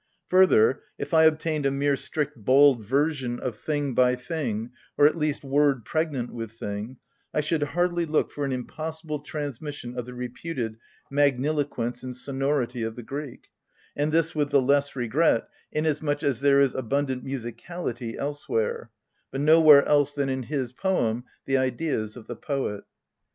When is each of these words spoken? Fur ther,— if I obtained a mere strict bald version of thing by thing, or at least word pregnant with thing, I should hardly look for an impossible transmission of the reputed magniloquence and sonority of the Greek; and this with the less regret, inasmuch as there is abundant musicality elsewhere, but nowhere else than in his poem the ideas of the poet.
Fur 0.29 0.47
ther,— 0.47 0.81
if 0.97 1.13
I 1.13 1.25
obtained 1.25 1.67
a 1.67 1.69
mere 1.69 1.95
strict 1.95 2.35
bald 2.43 2.83
version 2.83 3.39
of 3.39 3.55
thing 3.55 3.93
by 3.93 4.15
thing, 4.15 4.71
or 4.97 5.05
at 5.05 5.15
least 5.15 5.43
word 5.43 5.85
pregnant 5.85 6.33
with 6.33 6.53
thing, 6.53 6.97
I 7.35 7.41
should 7.41 7.61
hardly 7.61 8.05
look 8.07 8.31
for 8.31 8.43
an 8.43 8.51
impossible 8.51 9.19
transmission 9.19 9.95
of 9.95 10.07
the 10.07 10.15
reputed 10.15 10.77
magniloquence 11.11 12.01
and 12.03 12.15
sonority 12.15 12.81
of 12.81 12.95
the 12.95 13.03
Greek; 13.03 13.49
and 13.95 14.11
this 14.11 14.33
with 14.33 14.49
the 14.49 14.59
less 14.59 14.95
regret, 14.95 15.47
inasmuch 15.71 16.23
as 16.23 16.41
there 16.41 16.59
is 16.61 16.73
abundant 16.73 17.23
musicality 17.23 18.15
elsewhere, 18.17 18.89
but 19.29 19.41
nowhere 19.41 19.85
else 19.85 20.15
than 20.15 20.29
in 20.29 20.41
his 20.41 20.73
poem 20.73 21.25
the 21.45 21.57
ideas 21.57 22.17
of 22.17 22.25
the 22.25 22.35
poet. 22.35 22.85